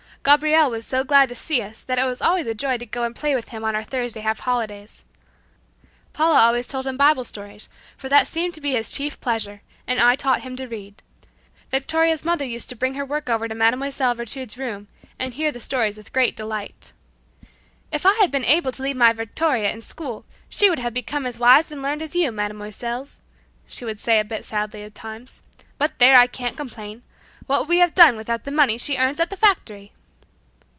[0.23, 3.03] Gabriel was so glad to see us that it was always a joy to go
[3.05, 5.03] and play with him on our Thursday half holidays.
[6.13, 9.99] Paula always told him Bible stories, for that seemed to be his chief pleasure, and
[9.99, 11.01] I taught him to read.
[11.71, 14.13] Victoria's mother used to bring her work over to Mlle.
[14.13, 16.93] Virtud's room and heard the stories with great delight.
[17.91, 21.25] "If I had been able to leave my Victoria in school she would have become
[21.25, 23.21] as wise and learned as you, Mesdemoiselles,"
[23.65, 25.41] she would say a bit sadly at times.
[25.79, 27.01] "But there, I can't complain;
[27.47, 29.93] what would we have done without the money she earns at the factory?"